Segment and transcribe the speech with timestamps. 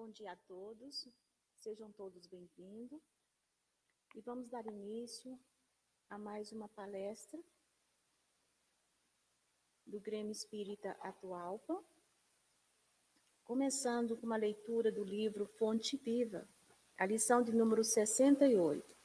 [0.00, 1.06] Bom dia a todos,
[1.56, 3.02] sejam todos bem-vindos.
[4.16, 5.38] E vamos dar início
[6.08, 7.38] a mais uma palestra
[9.86, 11.84] do Grêmio Espírita Atualpa,
[13.44, 16.48] começando com uma leitura do livro Fonte Viva,
[16.96, 18.96] a lição de número 68.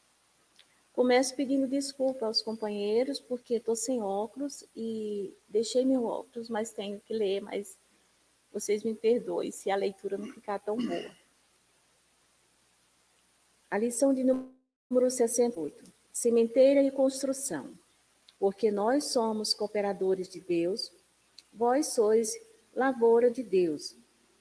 [0.94, 7.02] Começo pedindo desculpa aos companheiros, porque estou sem óculos e deixei meu óculos, mas tenho
[7.02, 7.77] que ler, mas
[8.55, 11.12] vocês me perdoem se a leitura não ficar tão boa.
[13.70, 15.91] A lição de número 68.
[16.14, 17.78] Sementeira e construção.
[18.40, 20.90] Porque nós somos cooperadores de Deus,
[21.54, 22.31] vós sois
[22.73, 23.94] lavoura de Deus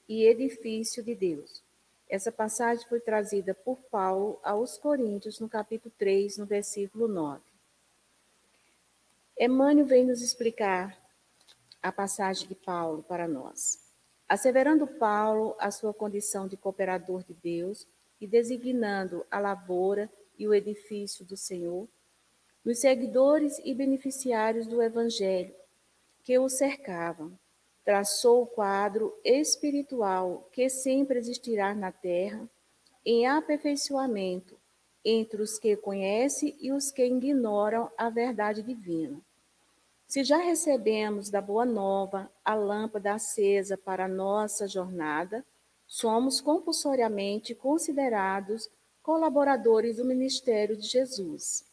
[0.08, 1.60] e edifício de Deus.
[2.08, 7.42] Essa passagem foi trazida por Paulo aos Coríntios, no capítulo 3, no versículo 9.
[9.40, 10.96] Emmanuel vem nos explicar
[11.82, 13.83] a passagem de Paulo para nós.
[14.28, 17.86] Asseverando Paulo a sua condição de cooperador de Deus
[18.20, 21.88] e designando a lavoura e o edifício do Senhor,
[22.64, 25.54] nos seguidores e beneficiários do Evangelho
[26.22, 27.38] que o cercavam,
[27.84, 32.48] traçou o quadro espiritual que sempre existirá na Terra,
[33.04, 34.58] em aperfeiçoamento
[35.04, 39.20] entre os que conhecem e os que ignoram a verdade divina.
[40.14, 45.44] Se já recebemos da Boa Nova a lâmpada acesa para a nossa jornada,
[45.88, 48.70] somos compulsoriamente considerados
[49.02, 51.64] colaboradores do ministério de Jesus,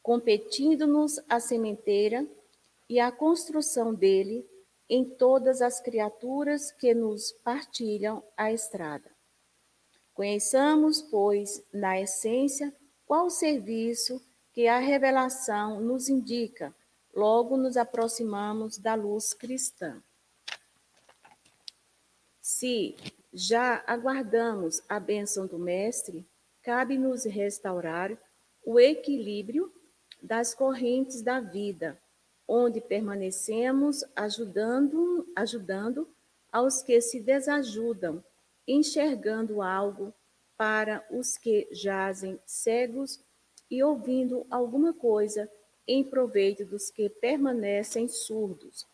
[0.00, 2.24] competindo-nos a sementeira
[2.88, 4.48] e a construção dele
[4.88, 9.10] em todas as criaturas que nos partilham a estrada.
[10.14, 12.72] Conheçamos, pois, na essência,
[13.04, 16.72] qual serviço que a revelação nos indica,
[17.14, 20.02] logo nos aproximamos da luz cristã.
[22.40, 22.96] Se
[23.32, 26.26] já aguardamos a bênção do Mestre,
[26.62, 28.16] cabe-nos restaurar
[28.64, 29.72] o equilíbrio
[30.22, 32.00] das correntes da vida,
[32.46, 36.08] onde permanecemos ajudando, ajudando
[36.50, 38.22] aos que se desajudam,
[38.66, 40.12] enxergando algo
[40.56, 43.20] para os que jazem cegos
[43.70, 45.50] e ouvindo alguma coisa
[45.86, 48.86] em proveito dos que permanecem surdos,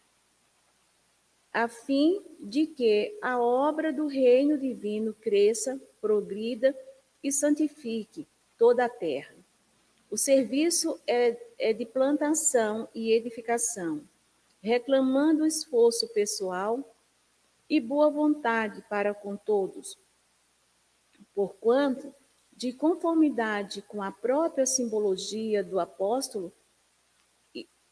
[1.52, 6.76] a fim de que a obra do reino divino cresça, progrida
[7.22, 8.26] e santifique
[8.56, 9.34] toda a terra.
[10.10, 14.02] O serviço é, é de plantação e edificação,
[14.62, 16.94] reclamando esforço pessoal
[17.68, 19.98] e boa vontade para com todos,
[21.34, 22.14] porquanto,
[22.56, 26.52] de conformidade com a própria simbologia do apóstolo,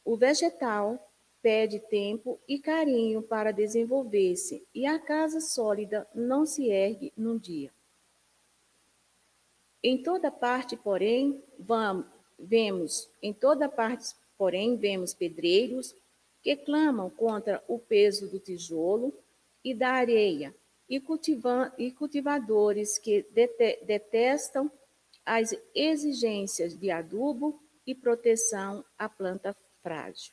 [0.07, 1.05] o vegetal
[1.43, 7.73] pede tempo e carinho para desenvolver-se, e a casa sólida não se ergue num dia.
[9.83, 12.07] Em toda parte, porém, vamos,
[12.39, 15.95] vemos, em toda parte, porém, vemos pedreiros
[16.41, 19.13] que clamam contra o peso do tijolo
[19.65, 20.55] e da areia,
[20.89, 21.03] e,
[21.79, 24.71] e cultivadores que dete detestam
[25.25, 30.33] as exigências de adubo e proteção à planta frágil.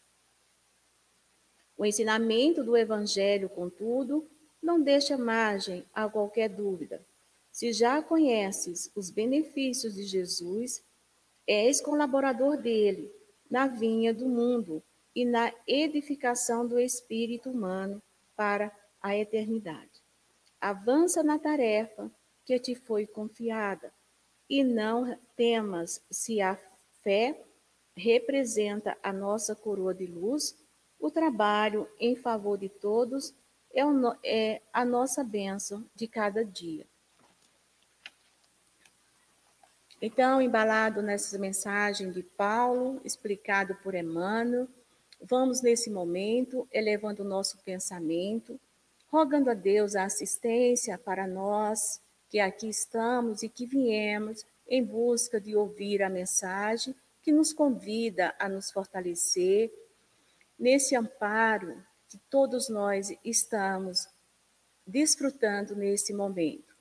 [1.78, 4.28] O ensinamento do Evangelho, contudo,
[4.60, 7.06] não deixa margem a qualquer dúvida.
[7.52, 10.84] Se já conheces os benefícios de Jesus,
[11.46, 13.14] és colaborador dele
[13.48, 14.82] na vinha do mundo
[15.16, 18.02] e na edificação do espírito humano
[18.36, 20.02] para a eternidade.
[20.60, 22.12] Avança na tarefa
[22.44, 23.94] que te foi confiada
[24.50, 26.58] e não temas se a
[27.04, 27.40] fé
[27.96, 30.56] representa a nossa coroa de luz,
[31.00, 33.34] o trabalho em favor de todos
[33.74, 36.86] é, o, é a nossa bênção de cada dia.
[40.02, 44.68] Então, embalado nessa mensagem de Paulo, explicado por Emmanuel,
[45.22, 48.60] vamos nesse momento elevando o nosso pensamento,
[49.08, 55.40] rogando a Deus a assistência para nós que aqui estamos e que viemos em busca
[55.40, 59.74] de ouvir a mensagem que nos convida a nos fortalecer
[60.60, 64.08] nesse amparo que todos nós estamos
[64.86, 66.74] desfrutando nesse momento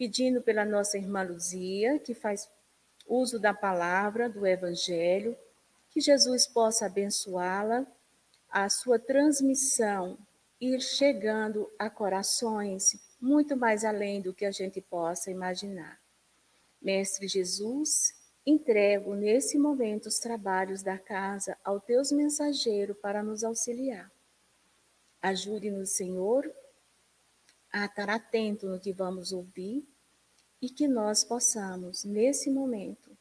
[0.00, 2.48] pedindo pela nossa irmã Luzia, que faz
[3.06, 5.36] uso da palavra, do Evangelho,
[5.90, 7.86] que Jesus possa abençoá-la,
[8.48, 10.16] a sua transmissão
[10.58, 16.00] ir chegando a corações muito mais além do que a gente possa imaginar.
[16.80, 18.14] Mestre Jesus,
[18.44, 24.10] entrego nesse momento os trabalhos da casa ao teus mensageiros para nos auxiliar.
[25.20, 26.50] Ajude-nos, Senhor,
[27.72, 29.86] a estar atento no que vamos ouvir
[30.60, 33.16] e que nós possamos, nesse momento,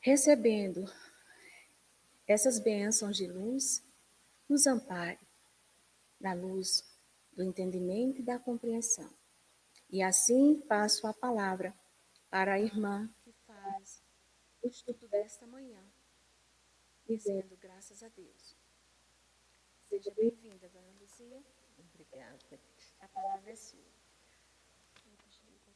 [0.00, 0.84] recebendo
[2.26, 3.82] essas bênçãos de luz,
[4.48, 5.18] nos ampare
[6.20, 6.84] da luz
[7.32, 9.10] do entendimento e da compreensão.
[9.90, 11.74] E assim passo a palavra
[12.34, 14.02] para a irmã que faz
[14.60, 15.80] o estudo desta manhã,
[17.06, 18.56] dizendo graças a Deus.
[19.88, 21.40] Seja bem-vinda, dona Luzia.
[21.78, 22.60] Obrigada.
[22.98, 23.86] A palavra é sua.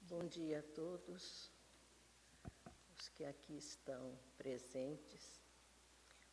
[0.00, 1.48] Bom dia a todos,
[2.92, 5.40] os que aqui estão presentes,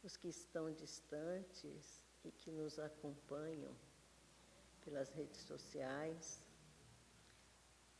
[0.01, 3.77] os que estão distantes e que nos acompanham
[4.81, 6.43] pelas redes sociais,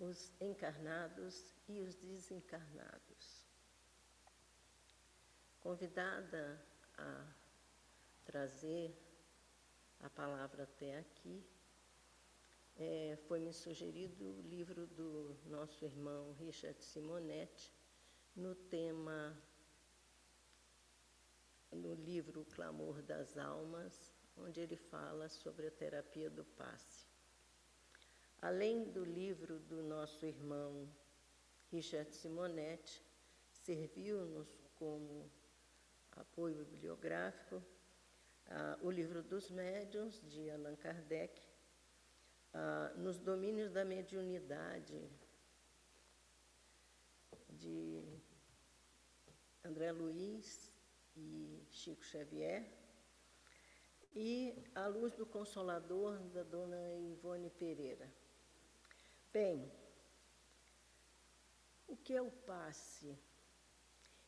[0.06, 3.46] os encarnados e os desencarnados.
[5.60, 6.64] Convidada
[6.98, 7.28] a
[8.24, 8.96] trazer
[10.00, 11.44] a palavra até aqui,
[12.78, 17.72] é, foi-me sugerido o livro do nosso irmão Richard Simonetti,
[18.36, 19.36] no tema,
[21.72, 27.15] no livro O Clamor das Almas, onde ele fala sobre a terapia do passe.
[28.42, 30.88] Além do livro do nosso irmão
[31.72, 33.04] Richard Simonetti,
[33.52, 35.32] serviu-nos como
[36.12, 37.64] apoio bibliográfico
[38.48, 41.42] ah, o livro dos médiuns, de Allan Kardec,
[42.54, 45.10] ah, nos domínios da mediunidade,
[47.50, 48.04] de
[49.64, 50.72] André Luiz
[51.16, 52.70] e Chico Xavier,
[54.14, 58.10] e A Luz do Consolador, da dona Ivone Pereira.
[59.36, 59.70] Bem,
[61.90, 63.20] o que é o passe?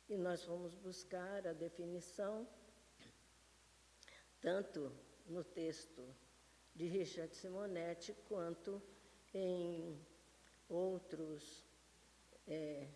[0.09, 2.45] E nós vamos buscar a definição,
[4.41, 4.91] tanto
[5.25, 6.13] no texto
[6.75, 8.83] de Richard Simonetti, quanto
[9.33, 9.97] em
[10.67, 11.63] outros
[12.45, 12.89] é,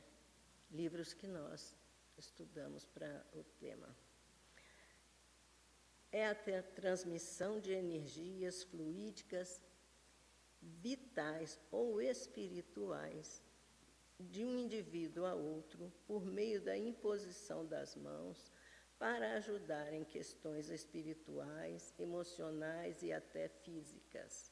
[0.70, 1.74] livros que nós
[2.18, 3.88] estudamos para o tema
[6.12, 9.62] é a transmissão de energias fluídicas
[10.62, 13.42] vitais ou espirituais
[14.20, 18.52] de um indivíduo a outro por meio da imposição das mãos
[19.00, 24.52] para ajudar em questões espirituais, emocionais e até físicas.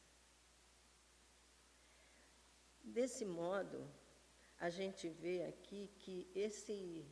[2.84, 3.88] Desse modo,
[4.60, 7.06] a gente vê aqui que esse,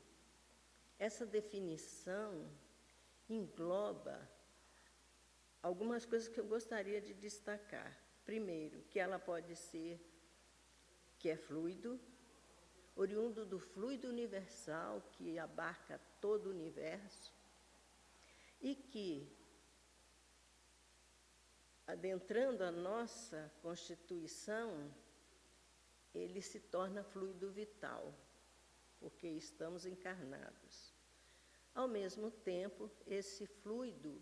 [0.97, 2.49] essa definição
[3.29, 4.27] engloba
[5.61, 8.06] algumas coisas que eu gostaria de destacar.
[8.27, 9.99] Primeiro, que ela pode ser
[11.17, 11.99] que é fluido,
[12.93, 17.33] oriundo do fluido universal que abarca todo o universo
[18.61, 19.33] e que,
[21.87, 24.93] adentrando a nossa constituição,
[26.13, 28.13] ele se torna fluido vital,
[28.99, 30.93] porque estamos encarnados.
[31.73, 34.21] Ao mesmo tempo, esse fluido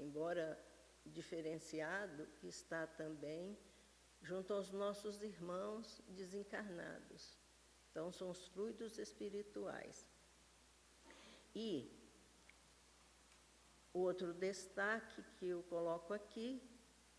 [0.00, 0.58] embora
[1.04, 3.58] diferenciado, está também
[4.22, 7.38] junto aos nossos irmãos desencarnados.
[7.90, 10.06] Então, são os fluidos espirituais.
[11.54, 11.90] E
[13.92, 16.62] outro destaque que eu coloco aqui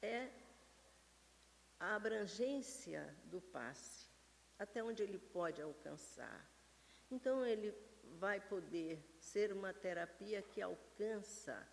[0.01, 0.29] é
[1.79, 4.07] a abrangência do passe,
[4.57, 6.49] até onde ele pode alcançar.
[7.09, 7.73] Então, ele
[8.19, 11.67] vai poder ser uma terapia que alcança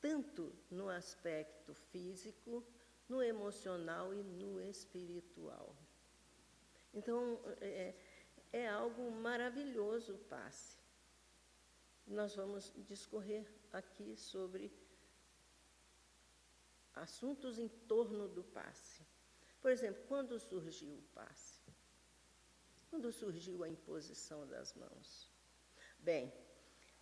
[0.00, 2.64] tanto no aspecto físico,
[3.08, 5.74] no emocional e no espiritual.
[6.92, 7.94] Então, é,
[8.52, 10.78] é algo maravilhoso o passe.
[12.06, 14.72] Nós vamos discorrer aqui sobre
[16.94, 19.06] assuntos em torno do passe.
[19.60, 21.60] Por exemplo, quando surgiu o passe?
[22.90, 25.30] Quando surgiu a imposição das mãos?
[25.98, 26.32] Bem,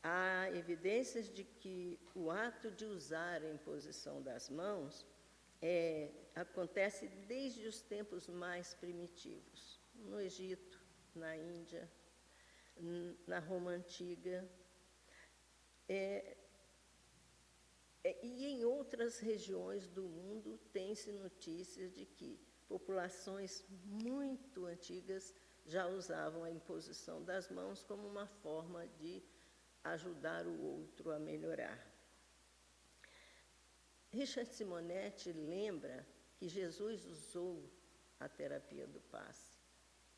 [0.06, 5.04] há evidências de que o ato de usar a imposição das mãos
[5.60, 10.78] é, acontece desde os tempos mais primitivos, no Egito,
[11.12, 11.90] na Índia,
[13.26, 14.48] na Roma Antiga,
[15.88, 16.36] é,
[18.04, 25.34] é, e em outras regiões do mundo tem-se notícias de que populações muito antigas
[25.64, 29.20] já usavam a imposição das mãos como uma forma de
[29.92, 31.78] ajudar o outro a melhorar.
[34.10, 37.70] Richard Simonetti lembra que Jesus usou
[38.18, 39.58] a terapia do passe.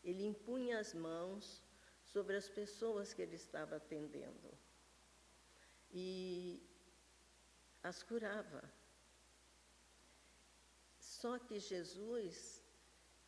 [0.02, 1.62] Ele impunha as mãos
[2.02, 4.50] sobre as pessoas que ele estava atendendo
[5.90, 6.62] e
[7.82, 8.62] as curava.
[10.98, 12.62] Só que Jesus,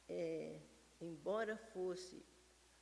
[0.08, 0.60] é,
[1.00, 2.24] embora fosse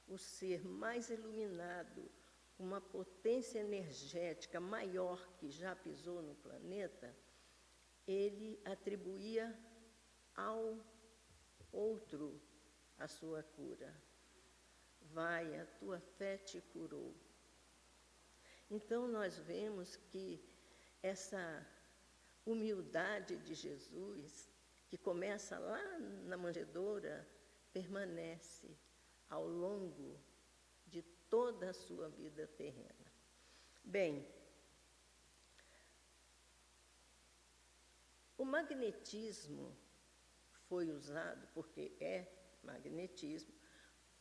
[0.07, 2.11] o ser mais iluminado,
[2.59, 7.15] uma potência energética maior que já pisou no planeta,
[8.07, 9.57] ele atribuía
[10.35, 10.79] ao
[11.73, 12.41] outro
[12.99, 13.95] a sua cura.
[15.13, 17.15] Vai, a tua fé te curou.
[18.71, 20.43] Então nós vemos que
[21.03, 21.67] essa
[22.45, 24.51] humildade de Jesus,
[24.89, 25.83] que começa lá
[26.25, 27.27] na manjedoura,
[27.73, 28.77] permanece
[29.29, 30.19] ao longo
[31.31, 33.13] toda a sua vida terrena.
[33.85, 34.27] Bem,
[38.37, 39.77] o magnetismo
[40.69, 42.27] foi usado, porque é
[42.63, 43.55] magnetismo,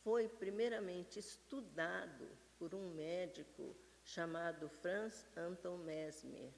[0.02, 6.52] foi primeiramente estudado por um médico chamado Franz Anton Mesmer,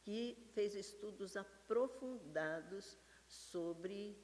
[0.00, 2.98] que fez estudos aprofundados
[3.28, 4.16] sobre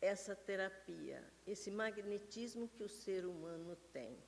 [0.00, 4.18] essa terapia, esse magnetismo que o ser humano tem.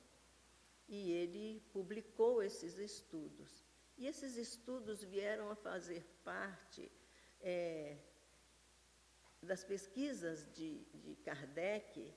[0.87, 3.63] E ele publicou esses estudos.
[3.97, 6.91] E esses estudos vieram a fazer parte
[7.39, 7.97] é,
[9.41, 12.13] das pesquisas de, de Kardec,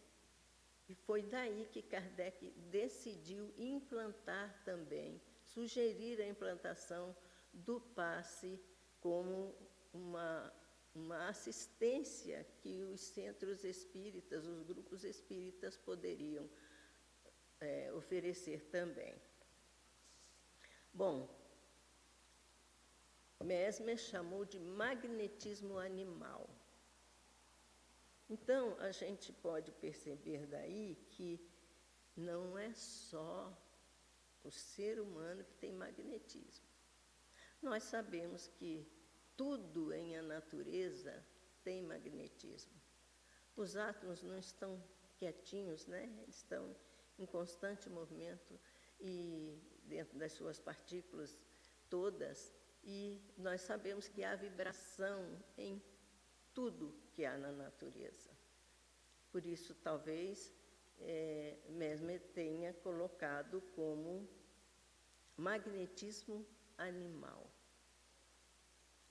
[0.88, 7.16] e foi daí que Kardec decidiu implantar também, sugerir a implantação
[7.52, 8.60] do passe
[9.00, 9.54] como
[9.92, 10.52] uma
[10.94, 16.48] uma assistência que os centros espíritas, os grupos espíritas poderiam
[17.60, 19.14] é, oferecer também.
[20.92, 21.28] Bom,
[23.42, 26.48] Mesmer chamou de magnetismo animal.
[28.30, 31.40] Então, a gente pode perceber daí que
[32.16, 33.52] não é só
[34.42, 36.64] o ser humano que tem magnetismo.
[37.60, 38.86] Nós sabemos que
[39.36, 41.24] tudo em a natureza
[41.62, 42.72] tem magnetismo.
[43.56, 44.82] Os átomos não estão
[45.16, 46.12] quietinhos, né?
[46.28, 46.74] Estão
[47.18, 48.58] em constante movimento
[49.00, 51.38] e dentro das suas partículas
[51.88, 55.82] todas, e nós sabemos que há vibração em
[56.52, 58.30] tudo que há na natureza.
[59.30, 60.52] Por isso, talvez,
[60.98, 64.28] é, Mesmer tenha colocado como
[65.36, 67.53] magnetismo animal.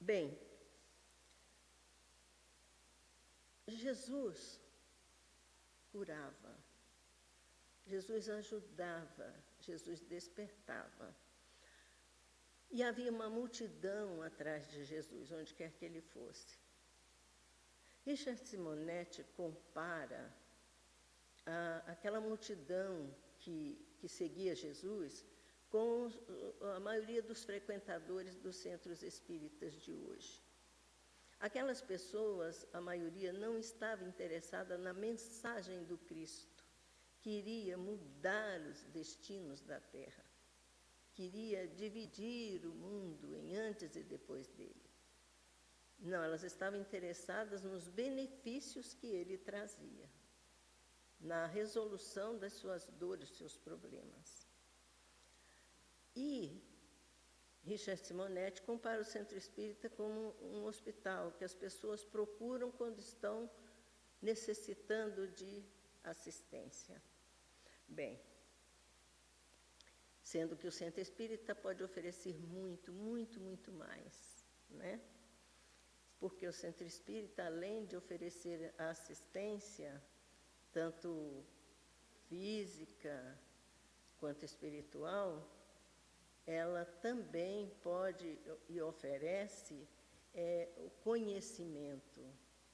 [0.05, 0.37] Bem,
[3.65, 4.59] Jesus
[5.93, 6.53] curava,
[7.85, 11.15] Jesus ajudava, Jesus despertava.
[12.69, 16.59] E havia uma multidão atrás de Jesus, onde quer que ele fosse.
[18.05, 20.35] Richard Simonetti compara
[21.45, 25.25] a, aquela multidão que, que seguia Jesus
[25.73, 26.07] com
[26.75, 30.39] a maioria dos frequentadores dos centros espíritas de hoje.
[31.39, 36.63] Aquelas pessoas, a maioria, não estava interessada na mensagem do Cristo,
[37.21, 40.23] queria mudar os destinos da Terra,
[41.11, 44.91] queria dividir o mundo em antes e depois dele.
[45.97, 50.07] Não, elas estavam interessadas nos benefícios que ele trazia,
[51.19, 54.42] na resolução das suas dores, seus problemas.
[56.15, 56.61] E
[57.63, 63.49] Richard Simonetti compara o centro espírita como um hospital que as pessoas procuram quando estão
[64.21, 65.63] necessitando de
[66.03, 67.01] assistência.
[67.87, 68.19] Bem,
[70.21, 74.99] sendo que o centro espírita pode oferecer muito, muito, muito mais, né?
[76.19, 80.01] Porque o centro espírita, além de oferecer assistência,
[80.71, 81.45] tanto
[82.27, 83.37] física
[84.17, 85.45] quanto espiritual,
[86.45, 89.87] ela também pode e oferece
[90.33, 92.21] é, o conhecimento,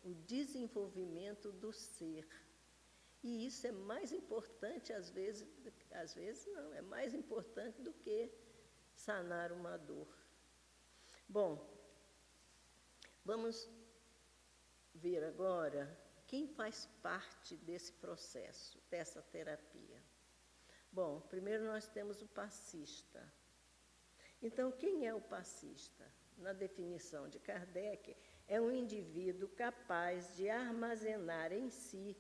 [0.01, 2.27] o desenvolvimento do ser.
[3.21, 5.47] E isso é mais importante, às vezes,
[5.91, 8.31] às vezes não, é mais importante do que
[8.93, 10.07] sanar uma dor.
[11.27, 11.69] Bom,
[13.23, 13.69] vamos
[14.95, 20.01] ver agora quem faz parte desse processo, dessa terapia.
[20.91, 23.21] Bom, primeiro nós temos o passista.
[24.41, 26.05] Então, quem é o passista?
[26.38, 28.15] Na definição de Kardec,
[28.48, 32.15] é um indivíduo capaz de armazenar em si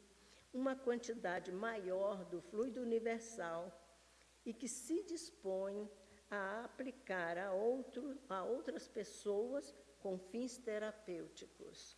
[0.53, 3.71] uma quantidade maior do fluido universal
[4.45, 5.89] e que se dispõe
[6.29, 11.97] a aplicar a, outro, a outras pessoas com fins terapêuticos.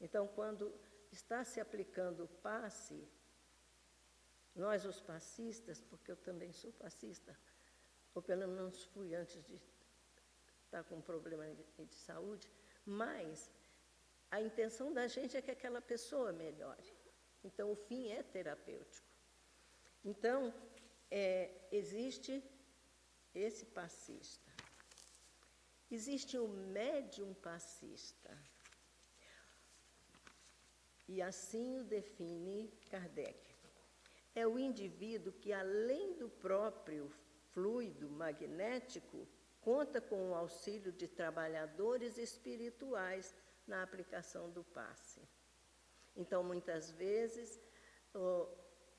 [0.00, 0.72] Então, quando
[1.12, 3.06] está se aplicando o passe,
[4.54, 7.38] nós, os passistas, porque eu também sou passista,
[8.14, 9.60] ou pelo menos fui antes de
[10.64, 12.50] estar com um problema de, de saúde,
[12.84, 13.50] mas
[14.30, 16.92] a intenção da gente é que aquela pessoa melhore.
[17.42, 19.06] Então, o fim é terapêutico.
[20.04, 20.54] Então,
[21.10, 22.42] é, existe
[23.34, 24.50] esse passista.
[25.90, 28.36] Existe o médium passista.
[31.08, 33.50] E assim o define Kardec.
[34.32, 37.12] É o indivíduo que, além do próprio
[37.52, 39.26] fluido magnético,
[39.60, 43.34] conta com o auxílio de trabalhadores espirituais
[43.66, 45.20] na aplicação do passe.
[46.16, 47.60] Então, muitas vezes,
[48.14, 48.48] o,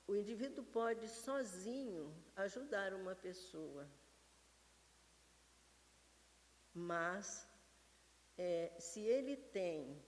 [0.08, 3.88] o indivíduo pode sozinho ajudar uma pessoa,
[6.74, 7.48] mas
[8.38, 10.01] é, se ele tem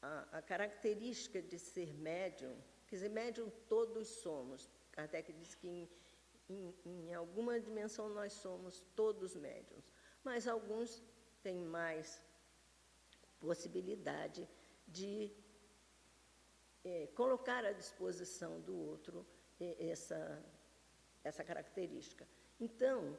[0.00, 4.70] a, a, característica de ser médium, quer dizer, médium todos somos.
[4.92, 5.90] Kardec diz que em,
[6.52, 9.84] em, em alguma dimensão nós somos todos médiums,
[10.22, 11.02] mas alguns
[11.42, 12.20] têm mais
[13.40, 14.48] possibilidade
[14.86, 15.32] de
[16.84, 19.26] é, colocar à disposição do outro
[19.60, 20.44] é, essa,
[21.24, 22.26] essa característica.
[22.60, 23.18] Então,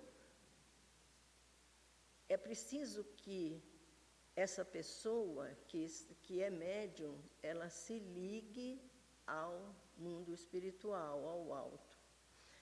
[2.29, 3.61] é preciso que
[4.35, 5.85] essa pessoa que,
[6.23, 8.81] que é médium, ela se ligue
[9.27, 11.97] ao mundo espiritual, ao alto.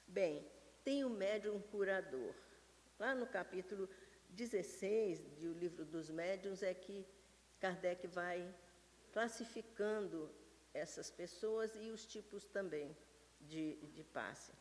[0.07, 0.45] Bem,
[0.83, 2.33] tem o médium curador.
[3.00, 3.89] Lá no capítulo
[4.29, 7.05] 16 do livro dos médiuns é que
[7.59, 8.53] Kardec vai
[9.11, 10.29] classificando
[10.73, 12.95] essas pessoas e os tipos também
[13.39, 14.51] de, de passe.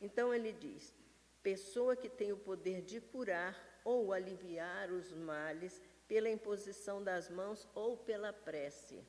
[0.00, 0.94] Então ele diz:
[1.42, 7.66] pessoa que tem o poder de curar ou aliviar os males pela imposição das mãos
[7.74, 9.04] ou pela prece.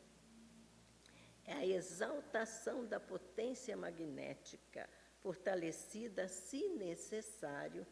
[1.46, 4.90] É a exaltação da potência magnética,
[5.24, 7.88] fortalecida, se necessário,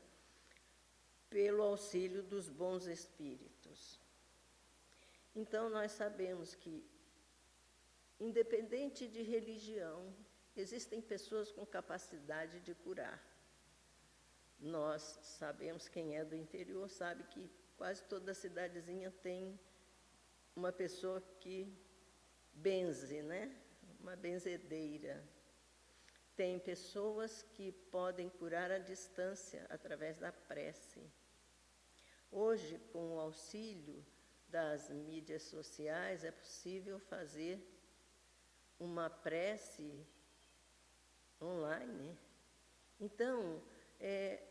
[1.29, 4.00] pelo auxílio dos bons espíritos.
[5.33, 6.85] Então, nós sabemos que,
[8.20, 10.13] independente de religião,
[10.55, 13.20] existem pessoas com capacidade de curar.
[14.59, 19.57] Nós sabemos, quem é do interior sabe que quase toda cidadezinha tem
[20.53, 21.74] uma pessoa que
[22.53, 23.55] benze, né?
[24.01, 25.24] Uma benzedeira.
[26.35, 31.01] Tem pessoas que podem curar à distância através da prece.
[32.31, 34.05] Hoje, com o auxílio
[34.48, 37.61] das mídias sociais, é possível fazer
[38.79, 40.05] uma prece
[41.41, 42.17] online.
[43.00, 43.61] Então,
[44.00, 44.41] é,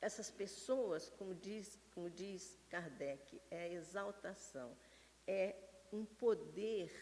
[0.00, 4.76] essas pessoas, como diz, como diz Kardec, é exaltação,
[5.26, 5.56] é
[5.92, 6.92] um poder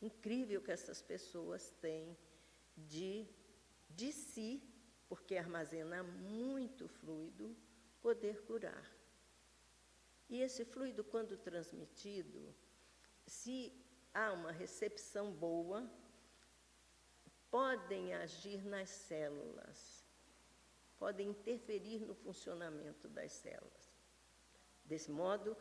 [0.00, 2.16] incrível que essas pessoas têm
[2.76, 3.26] de,
[3.88, 4.62] de si,
[5.08, 7.56] porque armazena muito fluido,
[8.00, 8.90] poder curar.
[10.28, 12.54] E esse fluido, quando transmitido,
[13.26, 13.72] se
[14.12, 15.90] há uma recepção boa,
[17.50, 20.04] podem agir nas células
[21.04, 23.94] podem interferir no funcionamento das células.
[24.84, 25.54] Desse modo,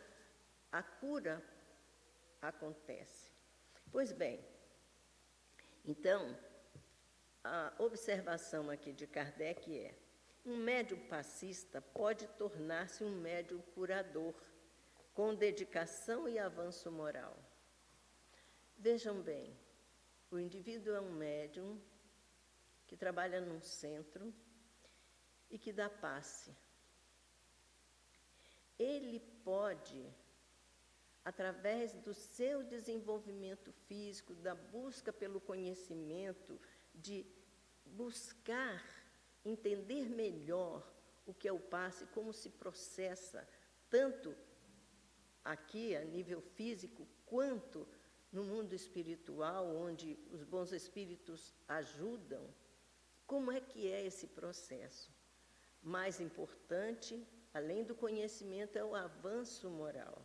[0.72, 1.44] a cura
[2.42, 3.30] acontece.
[3.92, 4.40] Pois bem,
[5.84, 6.34] então,
[7.44, 9.94] a observação aqui de Kardec é:
[10.46, 14.34] um médium passista pode tornar-se um médium curador,
[15.14, 17.38] com dedicação e avanço moral.
[18.78, 19.56] Vejam bem,
[20.32, 21.80] o indivíduo é um médium
[22.88, 24.34] que trabalha num centro
[25.50, 26.56] e que dá passe.
[28.80, 30.12] Ele pode,
[31.24, 36.60] através do seu desenvolvimento físico, da busca pelo conhecimento,
[36.94, 37.26] de
[37.86, 38.84] buscar
[39.44, 40.88] entender melhor
[41.26, 43.48] o que é o passe, como se processa,
[43.90, 44.36] tanto
[45.44, 47.88] aqui a nível físico, quanto
[48.32, 52.48] no mundo espiritual, onde os bons espíritos ajudam,
[53.28, 55.12] como é que é esse processo?
[55.84, 60.24] mais importante, além do conhecimento, é o avanço moral.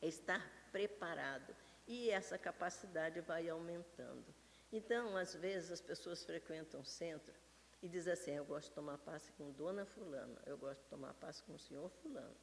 [0.00, 1.54] É estar preparado.
[1.86, 4.34] E essa capacidade vai aumentando.
[4.72, 7.34] Então, às vezes, as pessoas frequentam o centro
[7.82, 11.14] e dizem assim: Eu gosto de tomar passe com Dona Fulana, eu gosto de tomar
[11.14, 12.36] passe com o senhor Fulano.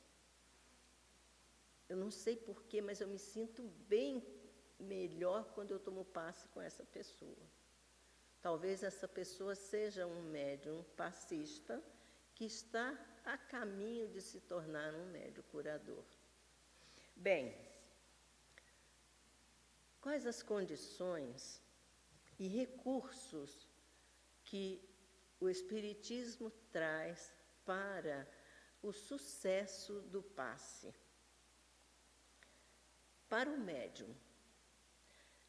[1.89, 4.25] Eu não sei porquê, mas eu me sinto bem
[4.79, 7.37] melhor quando eu tomo passe com essa pessoa.
[8.41, 11.81] Talvez essa pessoa seja um médium passista
[12.35, 16.03] que está a caminho de se tornar um médium curador.
[17.15, 17.55] Bem,
[20.01, 21.62] quais as condições
[22.43, 23.51] e recursos
[24.43, 24.65] que
[25.39, 27.33] o Espiritismo traz
[27.65, 28.27] para
[28.81, 30.93] o sucesso do passe?
[33.33, 34.13] para o médium.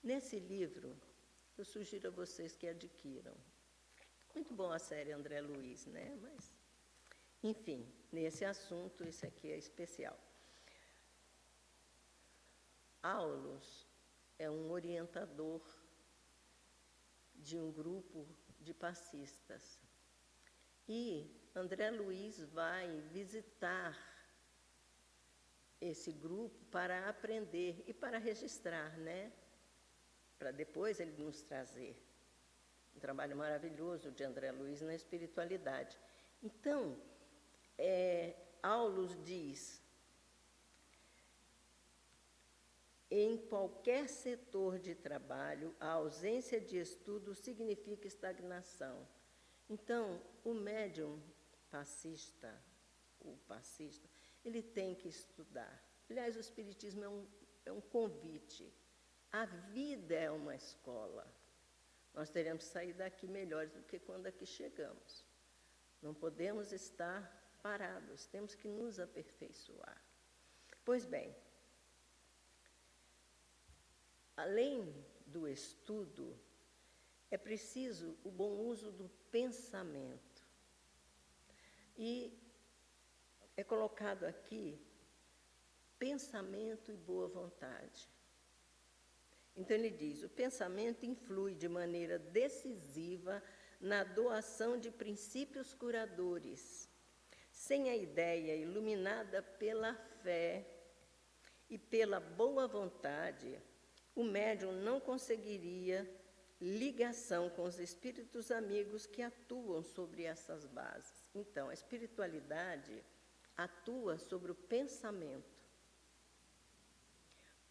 [0.03, 0.97] Nesse livro,
[1.59, 3.35] eu sugiro a vocês que adquiram.
[4.35, 6.19] Muito bom a série André Luiz, né?
[6.23, 6.51] Mas,
[7.43, 10.19] enfim, nesse assunto, esse aqui é especial.
[13.03, 13.87] Aulos
[14.39, 15.61] é um orientador
[17.45, 18.27] de um grupo
[18.59, 19.79] de passistas.
[20.89, 23.95] E André Luiz vai visitar
[25.81, 29.31] esse grupo para aprender e para registrar, né?
[30.39, 31.95] Para depois ele nos trazer.
[32.97, 35.99] Um trabalho maravilhoso de André Luiz na espiritualidade.
[36.43, 36.99] Então,
[37.77, 39.84] é, Aulus diz:
[43.23, 49.07] em qualquer setor de trabalho, a ausência de estudo significa estagnação.
[49.69, 51.23] Então, o médium
[51.71, 52.53] passista,
[53.21, 54.09] o passista,
[54.45, 55.81] ele tem que estudar.
[56.11, 57.27] Aliás, o Espiritismo é um,
[57.65, 58.73] é um convite.
[59.31, 61.25] A vida é uma escola.
[62.13, 65.25] Nós teremos que sair daqui melhores do que quando aqui chegamos.
[66.03, 67.23] Não podemos estar
[67.63, 70.03] parados, temos que nos aperfeiçoar.
[70.85, 71.35] Pois bem,
[74.37, 74.95] além
[75.27, 76.39] do estudo,
[77.31, 80.45] é preciso o bom uso do pensamento.
[81.97, 82.33] E
[83.57, 84.79] é colocado aqui
[85.99, 88.09] pensamento e boa vontade.
[89.57, 93.43] Então ele diz: o pensamento influi de maneira decisiva
[93.81, 96.89] na doação de princípios curadores.
[97.53, 100.67] Sem a ideia iluminada pela fé
[101.71, 103.61] e pela boa vontade,
[104.15, 106.09] o médium não conseguiria
[106.61, 111.31] ligação com os espíritos amigos que atuam sobre essas bases.
[111.35, 113.05] Então, a espiritualidade
[113.57, 115.55] atua sobre o pensamento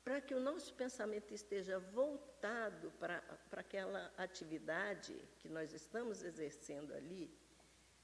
[0.03, 6.93] para que o nosso pensamento esteja voltado para, para aquela atividade que nós estamos exercendo
[6.93, 7.34] ali,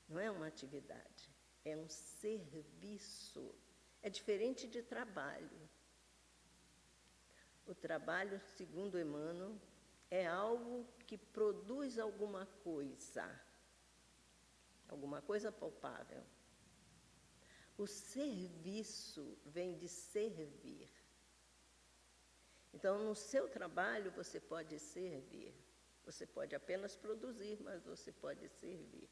[0.08, 1.30] não é uma atividade,
[1.66, 3.54] é um serviço.
[4.02, 5.69] É diferente de trabalho.
[7.72, 9.56] O trabalho, segundo Emmanuel,
[10.10, 13.24] é algo que produz alguma coisa,
[14.88, 16.24] alguma coisa palpável.
[17.78, 20.90] O serviço vem de servir.
[22.74, 25.54] Então, no seu trabalho, você pode servir.
[26.06, 29.08] Você pode apenas produzir, mas você pode servir.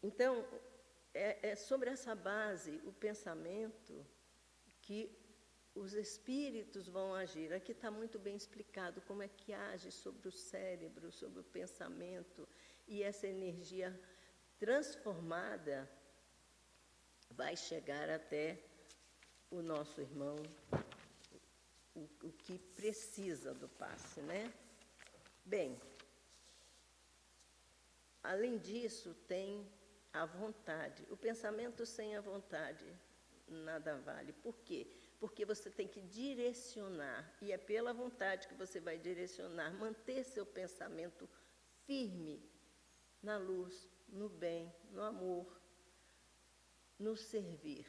[0.00, 0.46] Então,
[1.12, 4.06] é, é sobre essa base, o pensamento,
[4.86, 5.10] que
[5.74, 7.52] os espíritos vão agir.
[7.52, 12.48] Aqui está muito bem explicado como é que age sobre o cérebro, sobre o pensamento,
[12.86, 13.88] e essa energia
[14.58, 15.90] transformada
[17.30, 18.58] vai chegar até
[19.50, 20.36] o nosso irmão
[21.94, 24.52] o, o que precisa do passe, né?
[25.44, 25.80] Bem,
[28.22, 29.66] além disso, tem
[30.12, 31.04] a vontade.
[31.10, 32.86] O pensamento sem a vontade
[33.48, 34.32] nada vale.
[34.32, 34.86] Por quê?
[35.18, 40.44] Porque você tem que direcionar, e é pela vontade que você vai direcionar, manter seu
[40.44, 41.28] pensamento
[41.86, 42.42] firme
[43.22, 45.60] na luz, no bem, no amor,
[46.98, 47.86] no servir.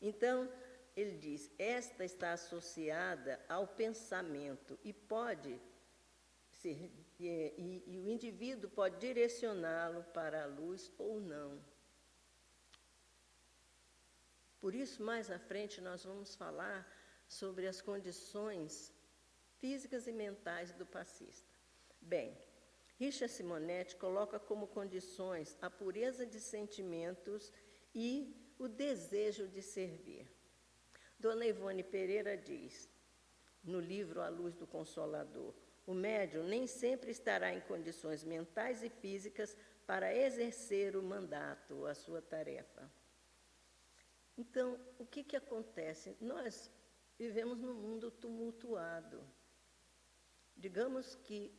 [0.00, 0.50] Então,
[0.96, 5.60] ele diz: esta está associada ao pensamento e pode
[6.50, 11.71] ser, e, e, e o indivíduo pode direcioná-lo para a luz ou não.
[14.62, 16.80] Por isso, mais à frente, nós vamos falar
[17.26, 18.94] sobre as condições
[19.58, 21.52] físicas e mentais do passista.
[22.00, 22.38] Bem,
[22.96, 27.52] Richard Simonetti coloca como condições a pureza de sentimentos
[27.92, 30.30] e o desejo de servir.
[31.18, 32.88] Dona Ivone Pereira diz,
[33.64, 35.52] no livro A Luz do Consolador,
[35.84, 39.56] o médium nem sempre estará em condições mentais e físicas
[39.88, 43.01] para exercer o mandato, a sua tarefa.
[44.36, 46.16] Então, o que, que acontece?
[46.20, 46.70] Nós
[47.18, 49.22] vivemos num mundo tumultuado.
[50.56, 51.52] Digamos que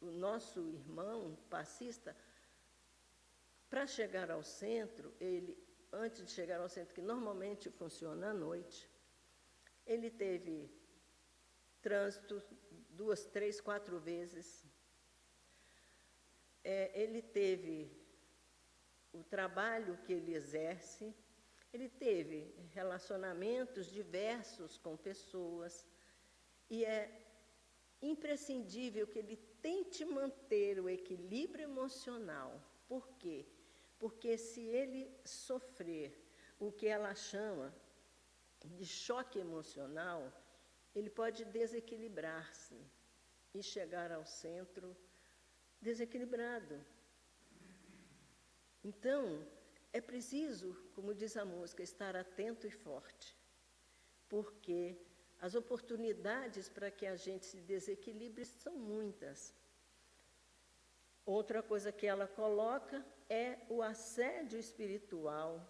[0.00, 2.16] o nosso irmão passista
[3.68, 5.56] para chegar ao centro, ele,
[5.92, 8.90] antes de chegar ao centro, que normalmente funciona à noite,
[9.86, 10.70] ele teve
[11.80, 12.42] trânsito
[12.90, 14.64] duas, três, quatro vezes.
[16.62, 17.99] É, ele teve
[19.12, 21.14] o trabalho que ele exerce,
[21.72, 25.86] ele teve relacionamentos diversos com pessoas,
[26.68, 27.10] e é
[28.00, 32.60] imprescindível que ele tente manter o equilíbrio emocional.
[32.88, 33.46] Por quê?
[33.98, 36.16] Porque se ele sofrer
[36.58, 37.74] o que ela chama
[38.64, 40.32] de choque emocional,
[40.94, 42.78] ele pode desequilibrar-se
[43.54, 44.96] e chegar ao centro
[45.80, 46.84] desequilibrado.
[48.82, 49.46] Então,
[49.92, 53.36] é preciso, como diz a música, estar atento e forte,
[54.28, 54.96] porque
[55.40, 59.54] as oportunidades para que a gente se desequilibre são muitas.
[61.24, 65.66] Outra coisa que ela coloca é o assédio espiritual,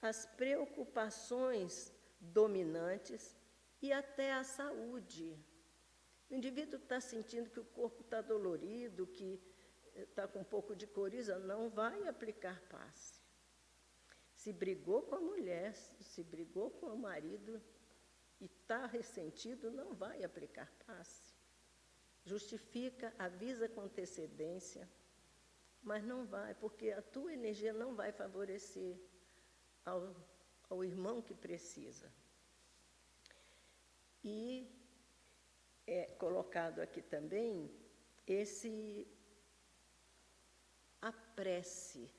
[0.00, 3.36] as preocupações dominantes
[3.80, 5.36] e até a saúde.
[6.30, 9.40] O indivíduo está sentindo que o corpo está dolorido, que
[10.02, 13.20] está com um pouco de coriza, não vai aplicar passe.
[14.34, 17.60] Se brigou com a mulher, se brigou com o marido
[18.40, 21.34] e está ressentido, não vai aplicar passe.
[22.24, 24.88] Justifica, avisa com antecedência,
[25.82, 28.96] mas não vai, porque a tua energia não vai favorecer
[29.84, 30.14] ao,
[30.68, 32.12] ao irmão que precisa.
[34.22, 34.70] E
[35.86, 37.70] é colocado aqui também
[38.26, 39.06] esse
[41.00, 42.10] a prece.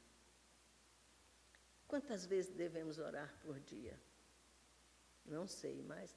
[1.88, 4.00] Quantas vezes devemos orar por dia?
[5.26, 6.16] Não sei, mas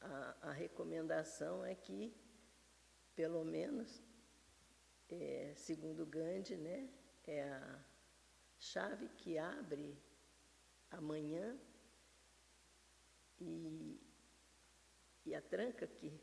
[0.00, 2.14] a, a recomendação é que,
[3.14, 4.02] pelo menos,
[5.08, 6.88] é, segundo Gandhi, né,
[7.26, 7.84] é a
[8.58, 9.98] chave que abre
[10.90, 11.58] amanhã
[13.40, 14.00] e,
[15.26, 16.20] e a tranca que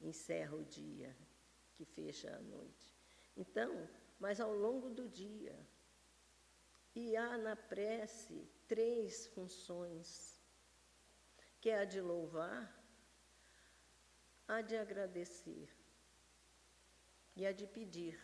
[0.00, 1.16] encerra o dia,
[1.74, 2.90] que fecha a noite.
[3.36, 3.88] Então,
[4.22, 5.58] mas ao longo do dia,
[6.94, 10.40] e há na prece três funções,
[11.60, 12.62] que é a de louvar,
[14.46, 15.68] a de agradecer
[17.34, 18.16] e a de pedir.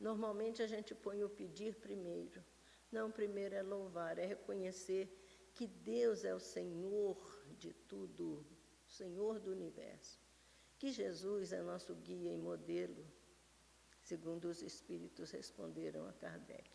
[0.00, 2.42] Normalmente a gente põe o pedir primeiro.
[2.90, 5.04] Não, primeiro é louvar, é reconhecer
[5.52, 7.18] que Deus é o Senhor
[7.58, 8.46] de tudo,
[8.86, 10.18] Senhor do universo.
[10.78, 13.04] Que Jesus é nosso guia e modelo,
[14.12, 16.70] segundo os Espíritos responderam a Kardec.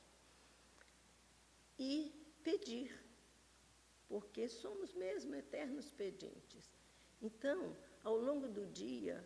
[1.78, 1.92] E
[2.44, 2.90] pedir,
[4.10, 6.66] porque somos mesmo eternos pedintes.
[7.22, 9.24] Então, ao longo do dia,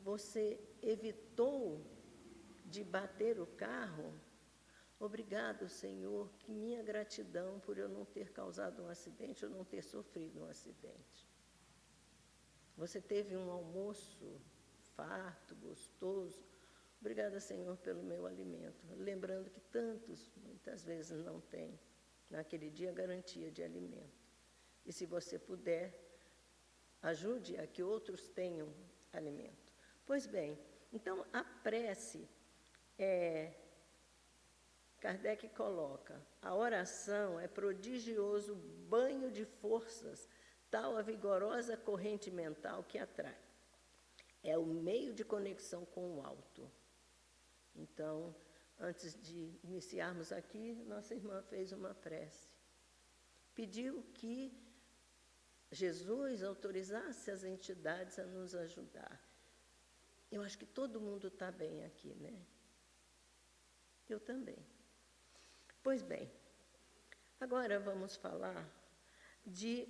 [0.00, 1.84] você evitou
[2.64, 4.08] de bater o carro,
[4.98, 9.82] obrigado, Senhor, que minha gratidão por eu não ter causado um acidente, eu não ter
[9.82, 11.28] sofrido um acidente.
[12.74, 14.40] Você teve um almoço
[14.96, 16.42] farto, gostoso.
[17.00, 18.86] Obrigada, Senhor, pelo meu alimento.
[18.96, 21.80] Lembrando que tantos, muitas vezes, não têm
[22.28, 24.20] naquele dia garantia de alimento.
[24.84, 25.94] E se você puder,
[27.02, 28.72] ajude a que outros tenham
[29.12, 29.72] alimento.
[30.04, 30.58] Pois bem,
[30.92, 32.28] então a prece,
[32.98, 33.52] é,
[35.00, 38.54] Kardec coloca, a oração é prodigioso
[38.88, 40.28] banho de forças,
[40.70, 43.38] tal a vigorosa corrente mental que atrai.
[44.42, 46.70] É o meio de conexão com o alto.
[47.74, 48.34] Então,
[48.78, 52.48] antes de iniciarmos aqui, nossa irmã fez uma prece.
[53.54, 54.52] Pediu que
[55.70, 59.20] Jesus autorizasse as entidades a nos ajudar.
[60.30, 62.46] Eu acho que todo mundo está bem aqui, né?
[64.08, 64.58] Eu também.
[65.82, 66.30] Pois bem,
[67.40, 68.68] agora vamos falar
[69.46, 69.88] de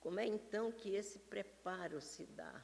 [0.00, 2.62] como é então que esse preparo se dá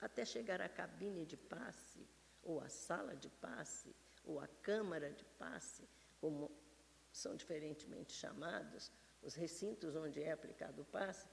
[0.00, 2.06] até chegar à cabine de passe,
[2.42, 5.88] ou à sala de passe, ou à câmara de passe,
[6.20, 6.50] como
[7.12, 8.90] são diferentemente chamados,
[9.22, 11.28] os recintos onde é aplicado o passe.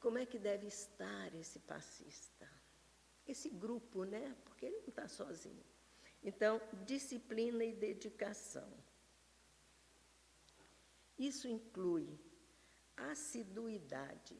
[0.00, 2.48] Como é que deve estar esse passista?
[3.26, 4.36] Esse grupo, né?
[4.44, 5.64] Porque ele não está sozinho.
[6.24, 8.72] Então, disciplina e dedicação.
[11.18, 12.18] Isso inclui
[12.96, 14.36] assiduidade.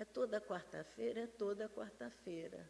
[0.00, 2.66] É toda quarta-feira, é toda quarta-feira.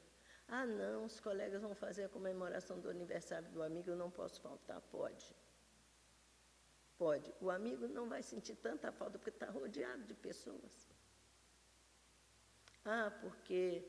[0.49, 4.41] Ah, não, os colegas vão fazer a comemoração do aniversário do amigo, eu não posso
[4.41, 4.81] faltar.
[4.81, 5.33] Pode.
[6.99, 7.33] Pode.
[7.41, 10.91] O amigo não vai sentir tanta falta porque está rodeado de pessoas.
[12.85, 13.89] Ah, porque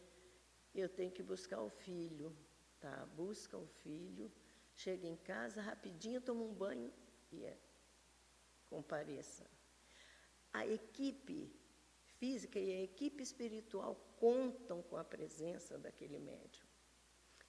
[0.76, 2.38] eu tenho que buscar o filho.
[2.80, 4.32] Tá, busca o filho,
[4.76, 6.94] chega em casa rapidinho, toma um banho
[7.32, 7.58] e é,
[8.70, 9.50] compareça.
[10.54, 11.61] A equipe
[12.22, 16.68] física e a equipe espiritual contam com a presença daquele médium.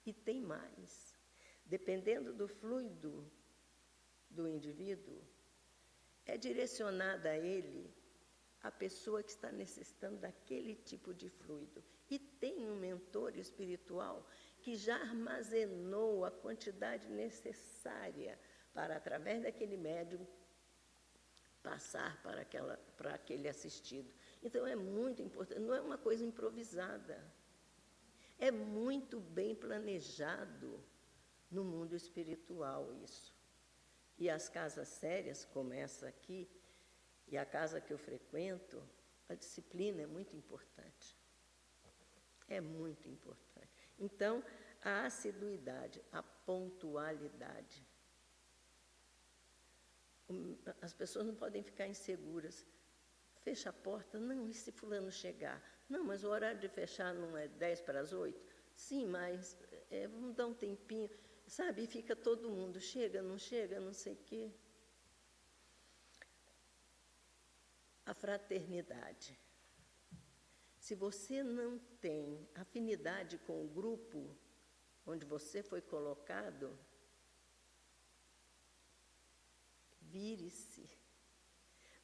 [0.03, 1.15] E tem mais.
[1.63, 3.31] Dependendo do fluido
[4.29, 5.21] do indivíduo,
[6.25, 7.93] é direcionada a ele
[8.63, 11.83] a pessoa que está necessitando daquele tipo de fluido.
[12.09, 14.27] E tem um mentor espiritual
[14.59, 18.39] que já armazenou a quantidade necessária
[18.73, 20.25] para, através daquele médium,
[21.61, 24.13] passar para, aquela, para aquele assistido.
[24.43, 27.23] Então é muito importante, não é uma coisa improvisada.
[28.37, 30.83] É muito bem planejado
[31.49, 33.33] no mundo espiritual isso.
[34.17, 36.49] E as casas sérias, como essa aqui,
[37.27, 38.83] e a casa que eu frequento,
[39.29, 41.17] a disciplina é muito importante.
[42.47, 43.71] É muito importante.
[43.97, 44.43] Então,
[44.83, 47.87] a assiduidade, a pontualidade.
[50.81, 52.65] As pessoas não podem ficar inseguras.
[53.43, 55.61] Fecha a porta, não, e se fulano chegar?
[55.89, 58.41] Não, mas o horário de fechar não é 10 para as 8?
[58.73, 59.57] Sim, mas
[59.91, 61.09] é, vamos dar um tempinho.
[61.45, 64.51] Sabe, fica todo mundo, chega, não chega, não sei o quê.
[68.05, 69.37] A fraternidade.
[70.77, 74.37] Se você não tem afinidade com o grupo
[75.05, 76.77] onde você foi colocado,
[80.01, 81.02] vire-se.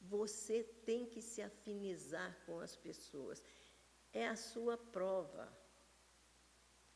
[0.00, 3.42] Você tem que se afinizar com as pessoas.
[4.12, 5.52] É a sua prova.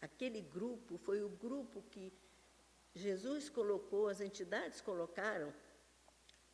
[0.01, 2.13] Aquele grupo foi o grupo que
[2.95, 5.53] Jesus colocou, as entidades colocaram,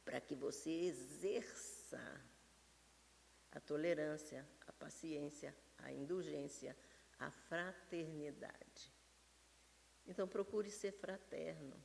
[0.04, 2.00] para que você exerça
[3.52, 6.76] a tolerância, a paciência, a indulgência,
[7.18, 8.92] a fraternidade.
[10.06, 11.76] Então procure ser fraterno.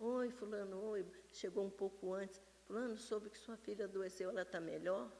[0.00, 2.40] Oi, fulano, oi, chegou um pouco antes.
[2.68, 5.10] Fulano, soube que sua filha adoeceu, ela está melhor?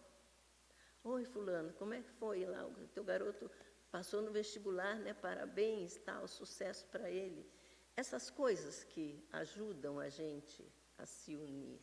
[1.03, 2.67] Oi, fulano, como é que foi lá?
[2.67, 3.51] O teu garoto
[3.91, 5.15] passou no vestibular, né?
[5.15, 7.51] Parabéns, tal, sucesso para ele.
[7.97, 10.63] Essas coisas que ajudam a gente
[10.99, 11.81] a se unir,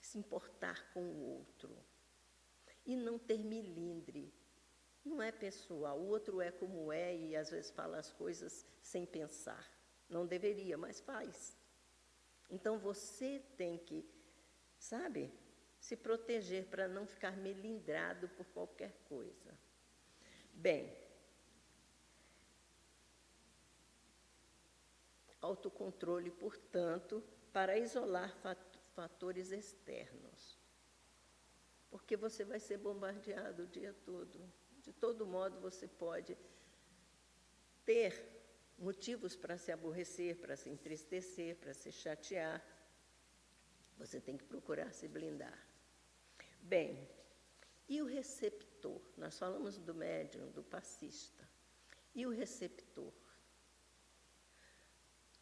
[0.00, 1.78] se importar com o outro
[2.84, 4.34] e não ter milindre.
[5.04, 9.06] Não é pessoal, o outro é como é e às vezes fala as coisas sem
[9.06, 9.72] pensar.
[10.08, 11.56] Não deveria, mas faz.
[12.50, 14.04] Então você tem que,
[14.78, 15.32] sabe,
[15.80, 19.56] se proteger para não ficar melindrado por qualquer coisa.
[20.52, 20.96] Bem,
[25.40, 28.34] autocontrole, portanto, para isolar
[28.94, 30.58] fatores externos.
[31.90, 34.52] Porque você vai ser bombardeado o dia todo.
[34.82, 36.36] De todo modo, você pode
[37.84, 38.36] ter
[38.78, 42.62] motivos para se aborrecer, para se entristecer, para se chatear.
[43.96, 45.66] Você tem que procurar se blindar.
[46.60, 47.08] Bem,
[47.88, 49.00] e o receptor?
[49.16, 51.48] Nós falamos do médium, do passista.
[52.14, 53.12] E o receptor?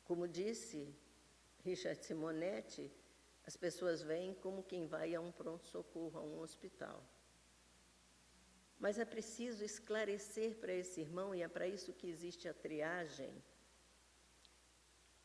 [0.04, 0.94] Como disse
[1.64, 2.92] Richard Simonetti,
[3.46, 7.02] as pessoas veem como quem vai a um pronto-socorro, a um hospital.
[8.78, 13.42] Mas é preciso esclarecer para esse irmão, e é para isso que existe a triagem,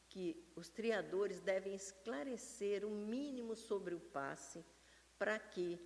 [0.10, 4.66] que os triadores devem esclarecer o mínimo sobre o passe,
[5.18, 5.80] para que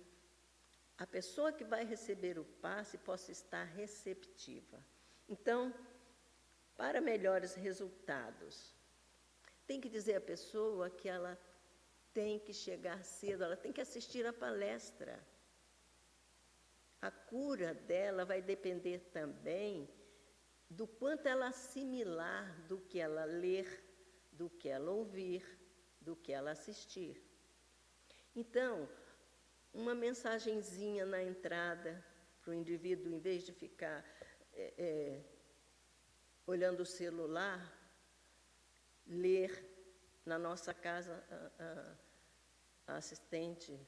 [0.96, 4.82] a pessoa que vai receber o passe possa estar receptiva.
[5.28, 5.74] Então,
[6.76, 8.74] para melhores resultados,
[9.66, 11.38] tem que dizer à pessoa que ela
[12.12, 15.18] tem que chegar cedo, ela tem que assistir à palestra.
[17.02, 19.88] A cura dela vai depender também
[20.70, 23.83] do quanto ela assimilar do que ela ler,
[24.34, 25.42] do que ela ouvir,
[26.00, 27.22] do que ela assistir.
[28.34, 28.88] Então,
[29.72, 32.04] uma mensagenzinha na entrada
[32.40, 34.04] para o indivíduo, em vez de ficar
[34.52, 35.24] é, é,
[36.46, 37.60] olhando o celular,
[39.06, 39.72] ler.
[40.24, 41.64] Na nossa casa, a,
[42.90, 43.78] a, a assistente,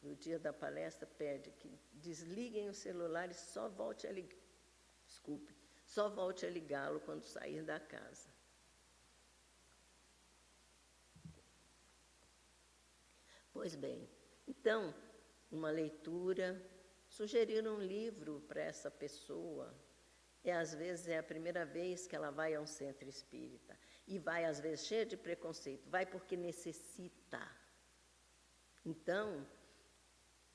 [0.00, 4.38] no dia da palestra, pede que desliguem o celular e só volte a ligar.
[5.04, 5.52] Desculpe,
[5.84, 8.35] só volte a ligá-lo quando sair da casa.
[13.56, 14.06] Pois bem,
[14.46, 14.94] então,
[15.50, 16.62] uma leitura,
[17.08, 19.74] sugerir um livro para essa pessoa.
[20.44, 23.74] E às vezes é a primeira vez que ela vai a um centro espírita
[24.06, 27.42] e vai às vezes cheia de preconceito, vai porque necessita.
[28.84, 29.48] Então,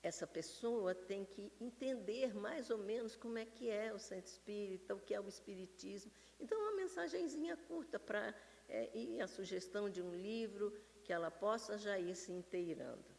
[0.04, 4.94] essa pessoa tem que entender mais ou menos como é que é o centro espírita,
[4.94, 6.12] o que é o espiritismo.
[6.40, 8.34] Então, uma mensagenzinha curta para
[8.70, 10.72] é, e a sugestão de um livro
[11.12, 13.12] que ela possa já ir se inteirando.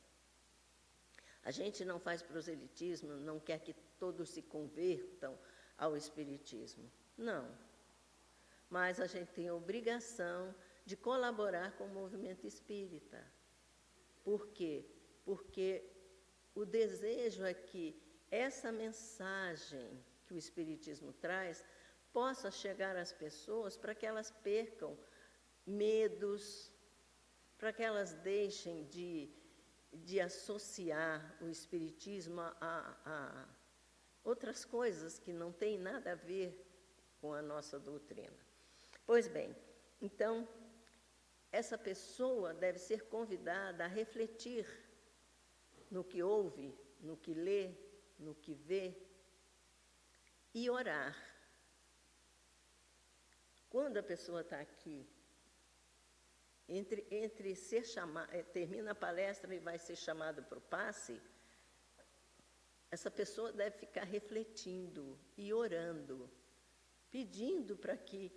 [1.43, 5.39] A gente não faz proselitismo, não quer que todos se convertam
[5.77, 6.91] ao espiritismo.
[7.17, 7.45] Não
[8.73, 10.55] mas a gente tem a obrigação
[10.87, 13.23] de colaborar com o movimento espírita.
[14.25, 14.87] Por quê?
[15.27, 15.85] Porque
[16.55, 21.63] o desejo é que essa mensagem que o Espiritismo traz
[22.15, 24.99] possa chegar às pessoas para que elas percam
[25.67, 26.72] medos,
[27.63, 29.31] para que elas deixem de,
[29.93, 32.57] de associar o Espiritismo a,
[33.07, 33.49] a
[34.25, 36.61] outras coisas que não têm nada a ver
[37.21, 38.37] com a nossa doutrina.
[39.07, 39.55] Pois bem,
[40.01, 40.49] então,
[41.53, 44.67] essa pessoa deve ser convidada a refletir
[45.89, 47.71] no que ouve, no que lê,
[48.19, 48.93] no que vê
[50.53, 51.17] e orar.
[53.71, 55.09] Quando a pessoa está aqui,
[56.77, 61.21] entre, entre ser chamado, eh, termina a palestra e vai ser chamado para o passe,
[62.91, 66.31] essa pessoa deve ficar refletindo e orando,
[67.11, 68.33] pedindo para que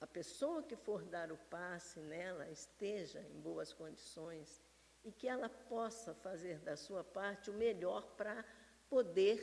[0.00, 4.62] a pessoa que for dar o passe nela esteja em boas condições
[5.04, 8.44] e que ela possa fazer da sua parte o melhor para
[8.88, 9.38] poder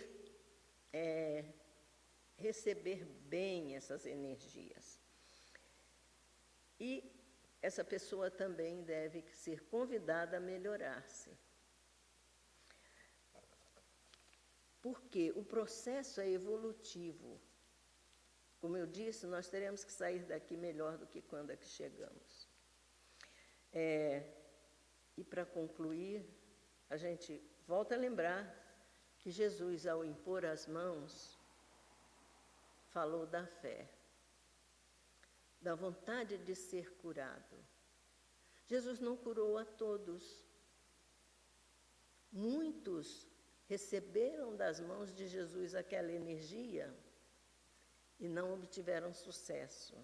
[0.92, 1.46] é,
[2.36, 5.00] receber bem essas energias.
[6.80, 7.17] E
[7.62, 11.32] essa pessoa também deve ser convidada a melhorar-se.
[14.82, 17.42] Porque o processo é evolutivo.
[18.60, 22.48] Como eu disse, nós teremos que sair daqui melhor do que quando aqui chegamos.
[23.74, 24.24] É,
[25.16, 26.26] e para concluir,
[26.90, 28.42] a gente volta a lembrar
[29.20, 31.38] que Jesus, ao impor as mãos,
[32.90, 33.90] falou da fé,
[35.62, 37.58] da vontade de ser curado.
[38.68, 40.46] Jesus não curou a todos.
[42.32, 43.28] Muitos
[43.66, 46.94] receberam das mãos de Jesus aquela energia
[48.20, 49.96] e não obtiveram sucesso.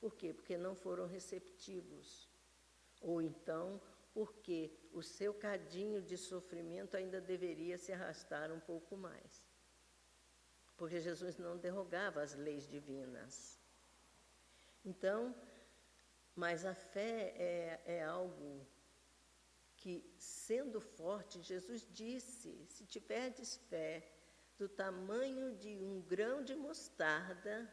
[0.00, 0.32] Por quê?
[0.32, 2.28] Porque não foram receptivos.
[3.00, 3.80] Ou então,
[4.12, 9.46] porque o seu cadinho de sofrimento ainda deveria se arrastar um pouco mais.
[10.76, 13.61] Porque Jesus não derrogava as leis divinas.
[14.84, 15.34] Então,
[16.34, 18.66] mas a fé é, é algo
[19.76, 24.08] que, sendo forte, Jesus disse: se tiverdes fé,
[24.58, 27.68] do tamanho de um grão de mostarda,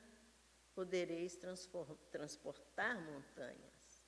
[0.74, 1.38] podereis
[2.12, 4.04] transportar montanhas.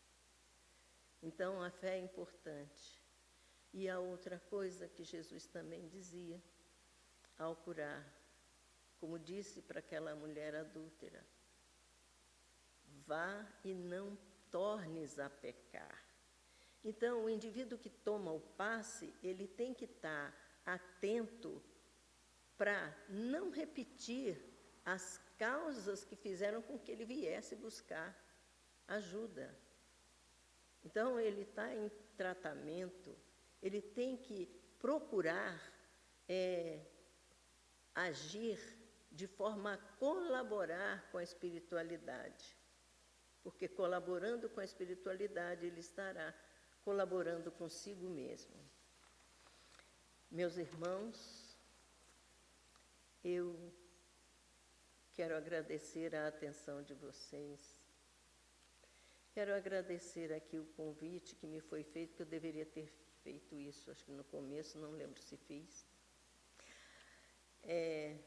[1.22, 3.00] Então, a fé é importante.
[3.74, 6.42] E a outra coisa que Jesus também dizia
[7.38, 8.04] ao curar,
[9.00, 11.24] como disse para aquela mulher adúltera:
[13.08, 14.18] vá e não
[14.50, 16.04] tornes a pecar.
[16.84, 20.34] Então, o indivíduo que toma o passe, ele tem que estar
[20.66, 21.62] atento
[22.58, 24.42] para não repetir
[24.84, 28.16] as causas que fizeram com que ele viesse buscar
[28.88, 29.56] ajuda.
[30.84, 33.16] Então, ele está em tratamento,
[33.62, 34.48] ele tem que
[34.80, 35.60] procurar
[36.28, 36.82] é,
[37.94, 38.60] agir
[39.12, 42.58] de forma a colaborar com a espiritualidade.
[43.44, 46.34] Porque colaborando com a espiritualidade, ele estará
[46.84, 48.56] colaborando consigo mesmo.
[50.30, 51.58] Meus irmãos,
[53.24, 53.56] eu
[55.14, 57.82] quero agradecer a atenção de vocês.
[59.34, 62.92] Quero agradecer aqui o convite que me foi feito, que eu deveria ter
[63.24, 65.86] feito isso, acho que no começo, não lembro se fiz.
[67.64, 68.18] É,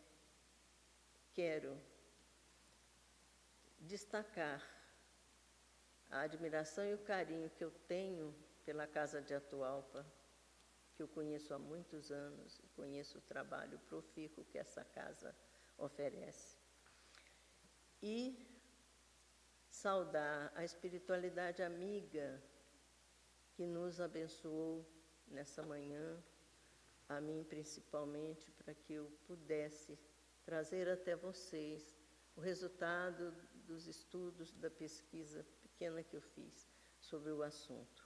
[1.33, 1.77] quero
[3.81, 4.62] destacar
[6.11, 8.34] a admiração e o carinho que eu tenho
[8.64, 10.07] pela Casa de Atualpa,
[10.94, 15.34] que eu conheço há muitos anos, conheço o trabalho profícuo que essa casa
[15.76, 16.57] oferece.
[18.02, 18.46] E
[19.68, 22.42] saudar a espiritualidade amiga
[23.55, 24.86] que nos abençoou
[25.26, 26.22] nessa manhã,
[27.09, 29.98] a mim principalmente, para que eu pudesse
[30.44, 31.96] trazer até vocês
[32.36, 33.34] o resultado
[33.66, 35.44] dos estudos, da pesquisa
[35.75, 36.68] pequena que eu fiz
[37.01, 38.05] sobre o assunto.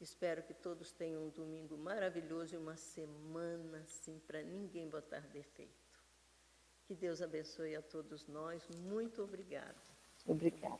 [0.00, 5.88] Espero que todos tenham um domingo maravilhoso e uma semana assim para ninguém botar defeito.
[6.86, 8.66] Que Deus abençoe a todos nós.
[8.68, 9.74] Muito obrigada.
[10.24, 10.78] Obrigada.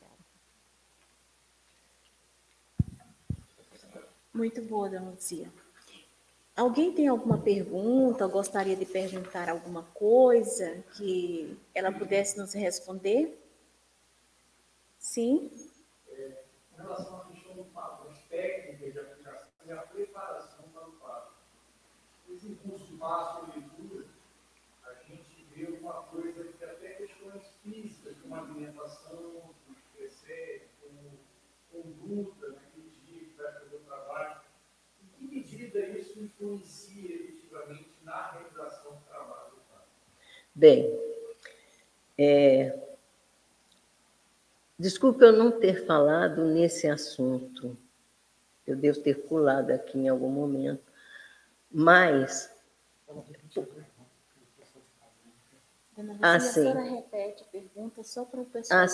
[4.33, 5.53] Muito boa, dona Luzia.
[6.55, 13.37] Alguém tem alguma pergunta, gostaria de perguntar alguma coisa que ela pudesse nos responder?
[14.99, 15.51] Sim?
[16.89, 21.33] Relação à questão do padrões técnicas de aplicação e a preparação para o quadro.
[22.31, 24.07] Esse curso de passo e leitura,
[24.85, 29.55] a gente vê uma coisa que até questões físicas, como alimentação,
[29.95, 31.19] crescer, como
[31.71, 32.57] conduta
[33.05, 34.41] dia que vai fazer o trabalho,
[35.03, 39.59] em que medida isso influencia efetivamente na realização do trabalho?
[40.55, 41.07] Bem,
[42.21, 42.88] É,
[44.79, 47.77] desculpe eu não ter falado nesse assunto.
[48.67, 50.83] Eu devo ter pulado aqui em algum momento.
[51.71, 52.51] Mas.
[56.23, 56.69] ah, sim.
[56.69, 58.87] a repete a pergunta só para o pessoal ah.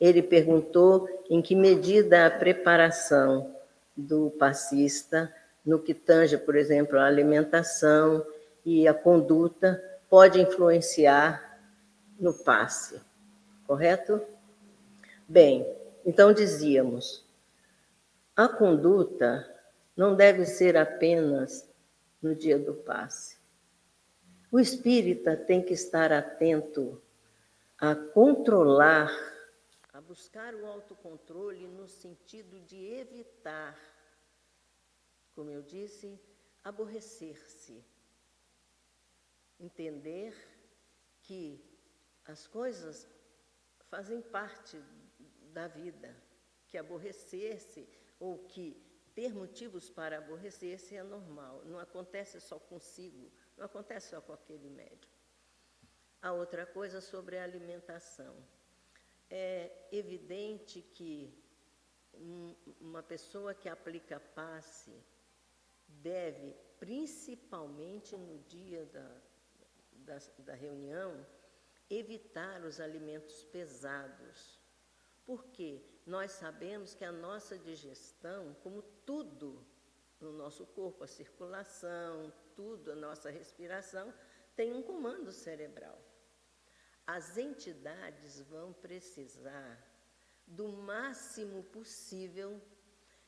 [0.00, 3.54] Ele perguntou em que medida a preparação
[3.96, 5.34] do passista
[5.64, 8.26] no que tange, por exemplo, a alimentação
[8.64, 11.60] e a conduta pode influenciar
[12.18, 13.00] no passe,
[13.66, 14.20] correto?
[15.28, 15.64] Bem,
[16.04, 17.24] então dizíamos,
[18.34, 19.48] a conduta
[19.96, 21.70] não deve ser apenas
[22.20, 23.38] no dia do passe.
[24.50, 27.00] O espírita tem que estar atento
[27.78, 29.10] a controlar,
[29.92, 33.78] a buscar o autocontrole no sentido de evitar,
[35.34, 36.20] como eu disse,
[36.62, 37.82] aborrecer-se.
[39.58, 40.34] Entender
[41.22, 41.64] que
[42.26, 43.08] as coisas
[43.88, 44.78] fazem parte
[45.52, 46.16] da vida,
[46.68, 47.88] que aborrecer-se
[48.18, 48.66] ou que
[49.14, 54.70] ter motivos para aborrecer-se é normal, não acontece só consigo, não acontece só com aquele
[54.70, 55.12] médico.
[56.20, 58.34] A outra coisa sobre a alimentação.
[59.28, 61.42] É evidente que
[62.80, 64.92] uma pessoa que aplica passe
[65.88, 69.20] deve, principalmente no dia da,
[69.92, 71.26] da, da reunião,
[71.88, 74.61] evitar os alimentos pesados.
[75.24, 79.64] Porque nós sabemos que a nossa digestão, como tudo
[80.20, 84.12] no nosso corpo, a circulação, tudo, a nossa respiração,
[84.54, 85.98] tem um comando cerebral.
[87.06, 89.82] As entidades vão precisar
[90.46, 92.60] do máximo possível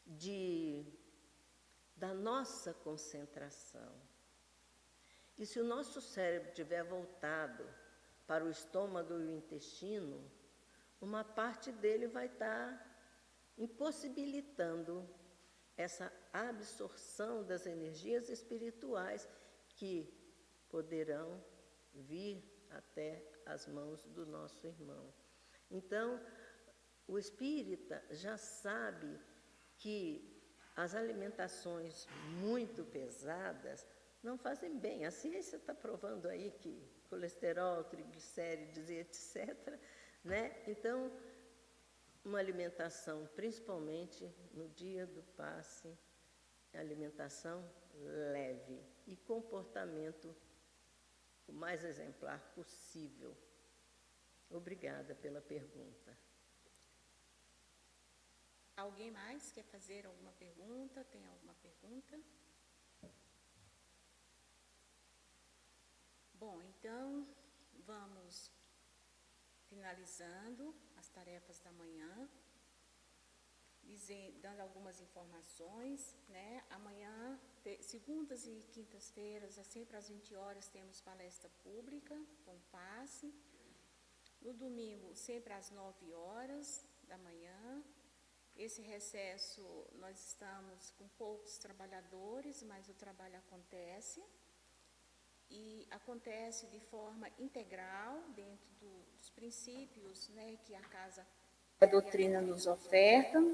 [0.07, 0.85] de
[1.97, 3.93] da nossa concentração.
[5.39, 7.65] E se o nosso cérebro estiver voltado
[8.27, 10.31] para o estômago e o intestino,
[11.05, 12.67] uma parte dele vai estar
[13.59, 15.07] impossibilitando
[15.77, 19.29] essa absorção das energias espirituais
[19.77, 19.93] que
[20.69, 21.45] poderão
[21.93, 25.13] vir até as mãos do nosso irmão.
[25.71, 26.19] Então,
[27.07, 29.21] o espírita já sabe
[29.77, 30.03] que
[30.75, 32.09] as alimentações
[32.41, 33.87] muito pesadas
[34.23, 35.05] não fazem bem.
[35.05, 39.79] A ciência está provando aí que colesterol, triglicérides e etc
[40.25, 40.65] né?
[40.67, 41.13] Então,
[42.25, 45.97] uma alimentação, principalmente no dia do passe,
[46.73, 47.71] alimentação
[48.33, 50.35] leve e comportamento
[51.47, 53.37] o mais exemplar possível.
[54.51, 56.17] Obrigada pela pergunta.
[58.77, 61.05] Alguém mais quer fazer alguma pergunta?
[61.05, 62.19] Tem alguma pergunta?
[66.35, 67.27] Bom, então
[67.87, 68.51] vamos
[69.75, 70.65] finalizando
[71.01, 72.13] as tarefas da manhã,
[74.45, 76.51] dando algumas informações, né?
[76.71, 77.17] Amanhã,
[77.81, 83.29] segundas e quintas-feiras, é sempre às 20 horas, temos palestra pública com passe.
[84.41, 86.67] No domingo, sempre às 9 horas
[87.11, 87.83] da manhã.
[88.57, 89.65] Esse recesso,
[89.95, 94.23] nós estamos com poucos trabalhadores, mas o trabalho acontece
[95.51, 101.27] e acontece de forma integral dentro do, dos princípios né, que a casa
[101.81, 103.45] a doutrina nos oferta.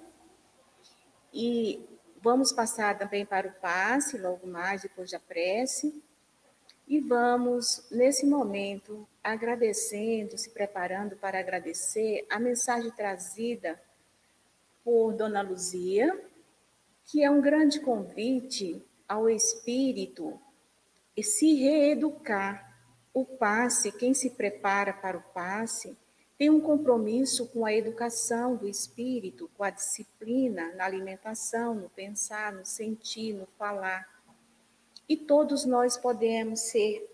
[1.33, 1.85] E
[2.21, 6.03] vamos passar também para o passe, logo mais, depois da prece.
[6.87, 13.81] E vamos, nesse momento, agradecendo, se preparando para agradecer a mensagem trazida
[14.83, 16.21] por Dona Luzia,
[17.07, 20.41] que é um grande convite ao espírito
[21.21, 22.75] e se reeducar.
[23.13, 25.95] O passe, quem se prepara para o passe,
[26.39, 32.55] tem um compromisso com a educação do espírito, com a disciplina na alimentação, no pensar,
[32.55, 34.09] no sentir, no falar.
[35.07, 37.07] E todos nós podemos ser,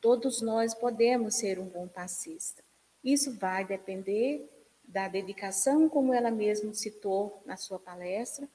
[0.00, 2.64] todos nós podemos ser um bom passista.
[3.04, 4.50] Isso vai depender
[4.84, 8.48] da dedicação, como ela mesma citou na sua palestra,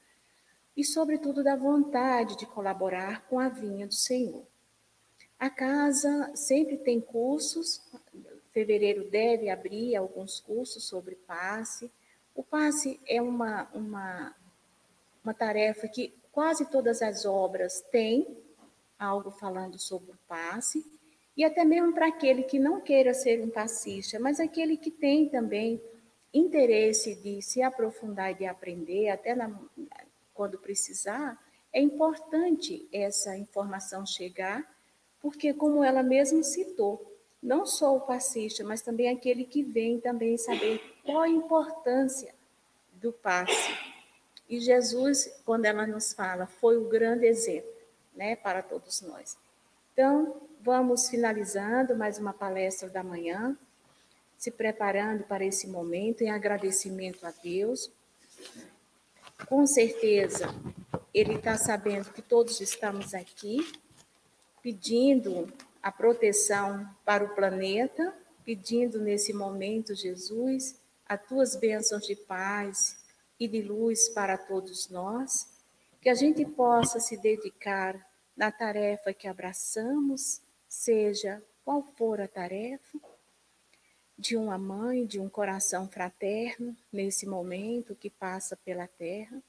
[0.78, 4.46] e, sobretudo, da vontade de colaborar com a vinha do Senhor.
[5.40, 7.82] A casa sempre tem cursos,
[8.52, 11.92] fevereiro deve abrir alguns cursos sobre passe.
[12.36, 14.36] O passe é uma, uma,
[15.24, 18.38] uma tarefa que quase todas as obras têm
[19.00, 20.86] algo falando sobre o passe,
[21.36, 25.30] e até mesmo para aquele que não queira ser um passista, mas aquele que tem
[25.30, 25.82] também
[26.34, 29.48] interesse de se aprofundar e de aprender, até na,
[30.38, 31.38] quando precisar,
[31.74, 34.64] é importante essa informação chegar,
[35.20, 40.38] porque, como ela mesma citou, não só o passista, mas também aquele que vem também
[40.38, 42.34] saber qual a importância
[42.94, 43.76] do passe.
[44.48, 47.70] E Jesus, quando ela nos fala, foi o grande exemplo,
[48.16, 49.38] né, para todos nós.
[49.94, 53.58] Então, vamos finalizando mais uma palestra da manhã,
[54.38, 57.92] se preparando para esse momento em agradecimento a Deus.
[59.46, 60.48] Com certeza,
[61.14, 63.60] Ele está sabendo que todos estamos aqui,
[64.62, 68.14] pedindo a proteção para o planeta,
[68.44, 72.98] pedindo nesse momento, Jesus, as tuas bênçãos de paz
[73.40, 75.48] e de luz para todos nós,
[76.02, 83.00] que a gente possa se dedicar na tarefa que abraçamos, seja qual for a tarefa,
[84.18, 89.42] de uma mãe, de um coração fraterno nesse momento que passa pela terra,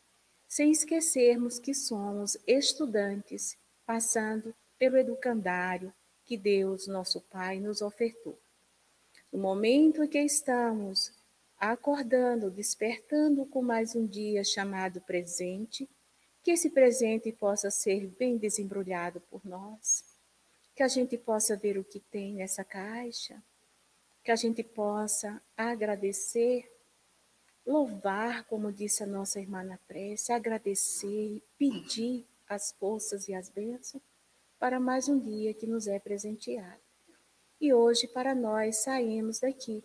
[0.47, 3.57] sem esquecermos que somos estudantes
[3.87, 5.93] passando pelo educandário
[6.25, 8.39] que Deus, nosso Pai, nos ofertou.
[9.33, 11.11] No momento em que estamos
[11.59, 15.89] acordando, despertando com mais um dia chamado presente,
[16.43, 20.05] que esse presente possa ser bem desembrulhado por nós,
[20.75, 23.43] que a gente possa ver o que tem nessa caixa,
[24.29, 26.70] que a gente possa agradecer,
[27.64, 34.03] louvar, como disse a nossa irmã na prece, agradecer, pedir as forças e as bênçãos
[34.59, 36.79] para mais um dia que nos é presenteado.
[37.59, 39.83] E hoje, para nós, saímos daqui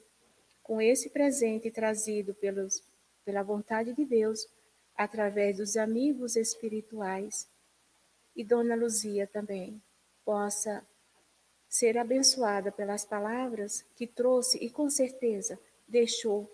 [0.61, 2.83] com esse presente trazido pelos,
[3.23, 4.45] pela vontade de Deus,
[4.93, 7.49] através dos amigos espirituais,
[8.35, 9.81] e Dona Luzia também
[10.25, 10.85] possa
[11.73, 16.47] ser abençoada pelas palavras que trouxe e com certeza deixou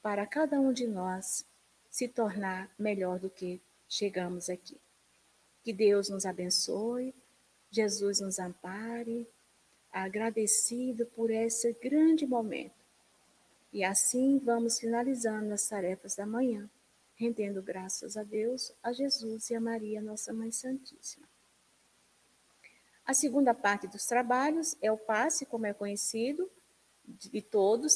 [0.00, 1.44] para cada um de nós
[1.90, 4.78] se tornar melhor do que chegamos aqui.
[5.64, 7.12] Que Deus nos abençoe,
[7.72, 9.26] Jesus nos ampare,
[9.92, 12.80] agradecido por esse grande momento.
[13.72, 16.70] E assim vamos finalizando as tarefas da manhã,
[17.16, 21.31] rendendo graças a Deus, a Jesus e a Maria, nossa Mãe Santíssima.
[23.04, 26.48] A segunda parte dos trabalhos é o passe, como é conhecido
[27.04, 27.90] de todos,